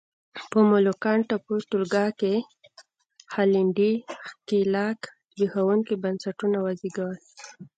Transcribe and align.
په 0.51 0.59
مولوکان 0.69 1.19
ټاپو 1.29 1.53
ټولګه 1.69 2.05
کې 2.19 2.33
هالنډي 3.33 3.93
ښکېلاک 4.25 4.99
زبېښونکي 5.35 5.95
بنسټونه 6.03 6.57
وزېږول. 6.61 7.17